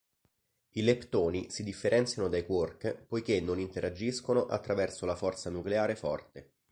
[0.71, 6.53] I leptoni si differenziano dai quark poiché non interagiscono attraverso la forza nucleare forte.